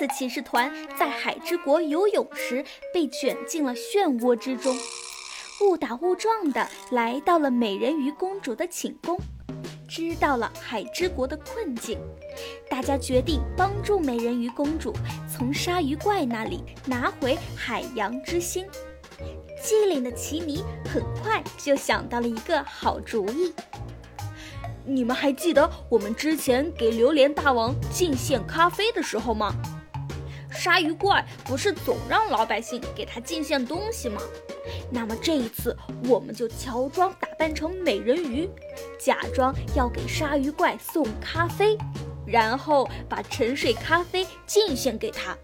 [0.00, 4.74] 次骑士团在海之国游泳时，被卷进了漩涡之中，
[5.60, 9.18] 误打误撞的来到了美人鱼公主的寝宫，
[9.86, 11.98] 知道了海之国的困境。
[12.70, 14.94] 大家决定帮助美人鱼公主
[15.30, 18.64] 从鲨鱼怪那里拿回海洋之心。
[19.62, 23.52] 机灵的奇尼很快就想到了一个好主意。
[24.86, 29.52] 你们还记得我们之前给榴莲大王进献咖啡的时候吗？
[30.60, 34.20] 鲨鱼怪不是总让老百姓给他进献东西吗？
[34.90, 35.74] 那么这一次，
[36.06, 38.46] 我们就乔装打扮成美人鱼，
[38.98, 41.78] 假装要给鲨鱼怪送咖啡，
[42.26, 45.34] 然后把沉睡咖啡进献给他。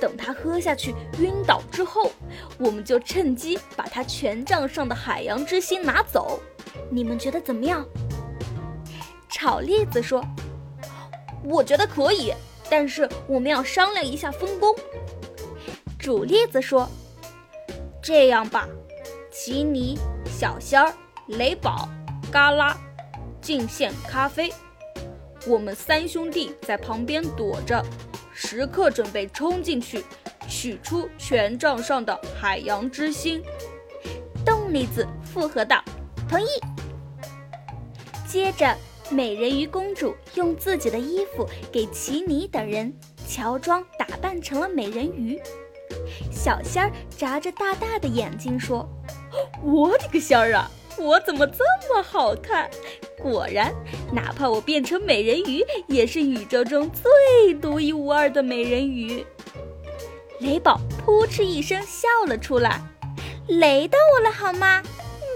[0.00, 2.10] 等他喝下去晕倒之后，
[2.56, 6.40] 我们就趁机把他权杖上的海洋之心拿走。
[6.90, 7.86] 你们觉得怎么样？
[9.28, 10.24] 炒栗子说
[11.44, 12.32] ：“我觉得可以，
[12.70, 14.74] 但是我们要商量一下分工。”
[15.98, 16.88] 主粒子说
[18.02, 18.68] ：“这样吧，
[19.30, 20.92] 奇尼、小仙儿、
[21.26, 21.88] 雷宝、
[22.30, 22.76] 嘎啦，
[23.40, 24.52] 进献咖啡，
[25.46, 27.84] 我们三兄弟在旁边躲着，
[28.32, 30.04] 时刻准备冲进去
[30.48, 33.42] 取出权杖上的海洋之心。”
[34.46, 35.82] 冻栗子附和道
[36.28, 36.46] ：“同意。”
[38.26, 38.74] 接着。
[39.10, 42.92] 美人鱼公主用自己的衣服给奇尼等人
[43.26, 45.40] 乔装打扮成了美人鱼。
[46.30, 48.86] 小仙儿眨着大大的眼睛说
[49.64, 52.68] ：“我的个仙儿啊，我怎么这么好看？
[53.18, 53.74] 果然，
[54.12, 59.24] 哪怕我变成美人鱼，也是宇宙中最独一无二的美人鱼。”
[60.40, 62.80] 雷宝扑哧一声笑了出来
[63.48, 64.82] ：“雷到我了好吗？”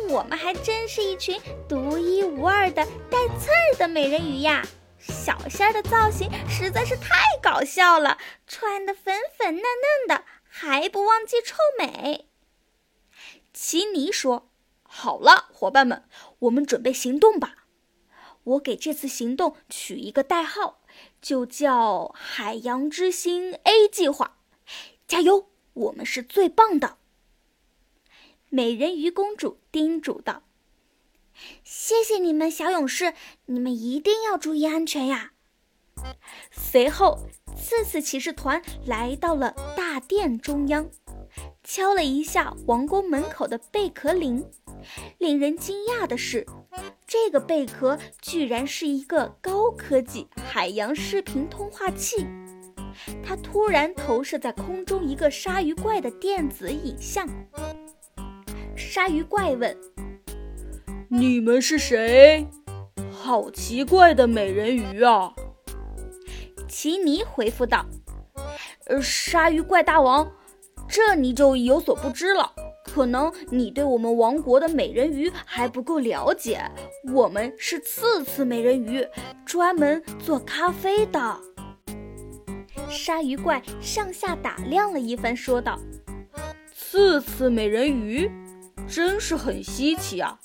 [0.09, 4.63] 我们还真是一群独一无二的带刺儿的美人鱼呀！
[4.99, 12.29] 小仙儿的造型实在是太搞笑了，穿的粉粉嫩嫩的，还不忘记臭美。
[13.53, 14.51] 奇尼说
[14.83, 16.05] ：“好了，伙伴们，
[16.41, 17.67] 我们准备行动吧！
[18.45, 20.81] 我给这次行动取一个代号，
[21.21, 24.39] 就叫‘海洋之心 A 计划’。
[25.07, 26.99] 加油，我们是最棒的！”
[28.55, 30.43] 美人鱼公主叮嘱道
[31.65, 33.15] ：“谢谢你们，小勇士，
[33.47, 35.33] 你们一定要注意安全呀。”
[36.53, 37.21] 随后，
[37.57, 40.91] 次次骑士团来到了大殿中央，
[41.65, 44.45] 敲了一下王宫门口的贝壳铃。
[45.17, 46.47] 令人惊讶的是，
[47.07, 52.27] 这个贝壳居然是一个高科技海洋视频通话器，
[53.25, 57.27] 它突然投射在空中一个鲨鱼怪的电子影像。
[58.95, 59.75] 鲨鱼怪问
[61.09, 62.47] ：“你们是谁？
[63.11, 65.33] 好奇怪的美人鱼啊！”
[66.69, 67.87] 奇尼回复道
[68.85, 70.31] ：“呃，鲨鱼怪大王，
[70.87, 72.53] 这你就有所不知了。
[72.85, 76.61] 可能你对我们王国的美人鱼还不够了解。
[77.15, 79.09] 我们是刺刺美人鱼，
[79.47, 81.41] 专门做咖啡的。”
[82.91, 85.81] 鲨鱼怪上下打量了一番，说道
[86.71, 88.31] ：“刺刺美人鱼。”
[88.89, 90.39] 真是很稀奇啊！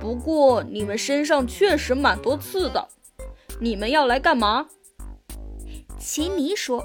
[0.00, 2.88] 不过你们身上确实蛮多刺的，
[3.60, 4.66] 你们要来干嘛？
[5.98, 6.84] 奇尼说：“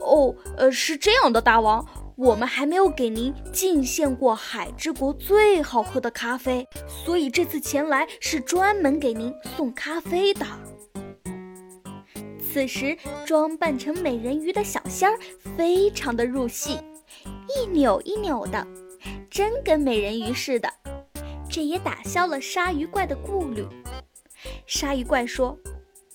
[0.00, 1.86] 哦，呃，是这样的，大王，
[2.16, 6.66] 我们还没有给您进献过海之国最好喝的咖啡，
[7.04, 10.44] 所以这次前来是专门给您送咖啡的。”
[12.52, 15.16] 此时，装扮成美人鱼的小仙儿
[15.56, 16.80] 非常的入戏，
[17.54, 18.66] 一扭一扭的。
[19.30, 20.68] 真跟美人鱼似的，
[21.48, 23.64] 这也打消了鲨鱼怪的顾虑。
[24.66, 25.56] 鲨鱼怪说：“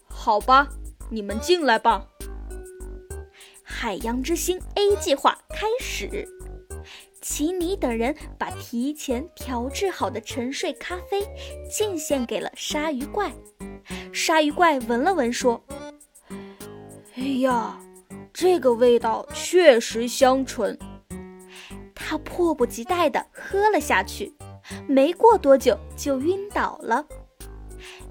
[0.10, 0.68] 好吧，
[1.10, 2.06] 你们进来吧。”
[3.64, 6.28] 海洋之星 A 计划开始。
[7.22, 11.24] 奇尼等人把提前调制好的沉睡咖啡
[11.72, 13.32] 敬献给了鲨鱼怪。
[14.14, 15.64] 鲨鱼怪闻了闻，说
[17.16, 17.80] ：“哎呀，
[18.34, 20.78] 这个味道确实香醇。”
[22.08, 24.32] 他迫不及待地喝了下去，
[24.88, 27.04] 没过多久就晕倒了。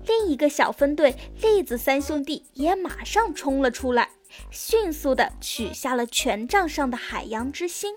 [0.08, 4.10] 另一个小分队栗子三兄弟也马上冲了出来，
[4.50, 7.94] 迅速地取下了权杖上的海洋之心。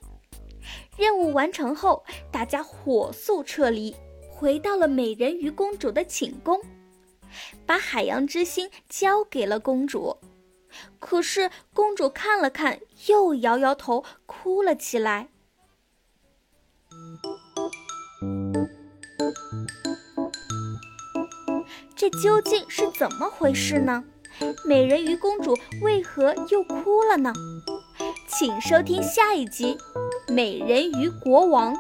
[0.96, 3.96] 任务完成后，大家火速撤离，
[4.30, 6.62] 回到了美人鱼公主的寝宫，
[7.66, 10.16] 把海洋之心交给了公主。
[11.00, 15.30] 可是公主看了看，又摇摇头，哭了起来。
[21.98, 24.04] 这究竟是怎么回事呢？
[24.68, 27.34] 美人鱼公主为何又哭了呢？
[28.28, 29.76] 请收听下一集
[30.32, 31.74] 《美人鱼国王》。